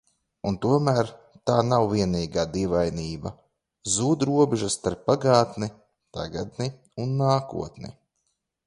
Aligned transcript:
Un 0.51 0.55
tomēr– 0.61 1.09
tā 1.49 1.57
nav 1.67 1.85
vienīgā 1.91 2.45
dīvainība. 2.55 3.33
Zūd 3.99 4.27
robežas 4.31 4.79
starp 4.81 5.05
pagātni, 5.13 5.71
tagadni 6.19 6.73
un 7.07 7.17
nākotni. 7.25 7.97